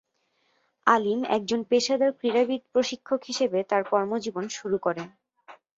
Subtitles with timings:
[0.87, 5.07] আলীম একজন পেশাদার ক্রীড়াবিদ প্রশিক্ষক হিসাবে তার কর্মজীবন শুরু করেন।